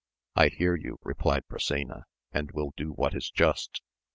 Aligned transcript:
I 0.35 0.47
hear 0.47 0.75
you, 0.75 0.97
replied 1.03 1.43
Brisena, 1.47 2.05
and 2.31 2.49
will 2.53 2.73
do 2.75 2.89
what 2.89 3.13
is 3.13 3.29
just. 3.29 3.83